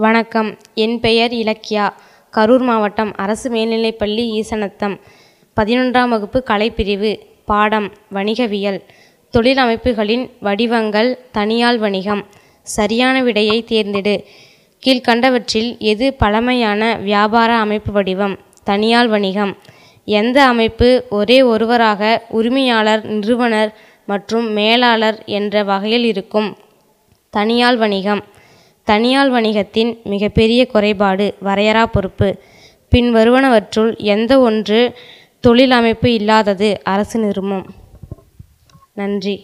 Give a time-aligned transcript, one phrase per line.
[0.00, 0.56] வணக்கம்.
[0.74, 1.92] என் பெயர் இலக்கியா.
[2.36, 5.00] கரூர் மாவட்டம் அரசு மேல்நிலைப்பள்ளி ஈசனத்தம்.
[5.60, 8.82] பதினொன்றாம் வகுப்பு கலைப்பிரிவு பாடம் வணிகவியல்.
[9.30, 12.26] தொழில் அமைப்புகளின் வடிவங்கள் தனியால் வணிகம்.
[12.62, 14.24] சரியான விடையை தேர்ந்தெடு.
[14.86, 18.38] கீழ்க்கண்டவற்றில் எது பழமையான வியாபார அமைப்பு வடிவம்?
[18.66, 19.56] தனியால் வணிகம்.
[20.04, 23.76] எந்த அமைப்பு ஒரே ஒருவராக உரிமையாளர் நிறுவனர்
[24.06, 26.56] மற்றும் மேலாளர் என்ற வகையில் இருக்கும்?
[27.36, 28.24] தனியால் வணிகம்.
[28.90, 32.28] தனியால் வணிகத்தின் மிகப்பெரிய குறைபாடு வரையறா பொறுப்பு.
[32.94, 34.80] பின்வருவனவற்றுள் எந்த ஒன்று
[35.40, 37.66] தொழில் அமைப்பு இல்லாதது அரசு நிறுமம்
[38.94, 39.36] நன்றி.